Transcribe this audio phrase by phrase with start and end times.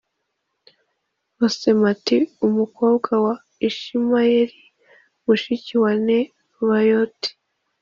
[1.39, 3.35] Basemati i umukobwa wa
[3.69, 4.61] ishimayeli
[5.25, 7.29] mushiki wa nebayoti